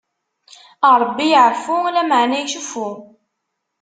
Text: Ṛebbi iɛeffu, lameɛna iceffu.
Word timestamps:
Ṛebbi 1.01 1.25
iɛeffu, 1.31 1.75
lameɛna 1.93 2.37
iceffu. 2.43 2.87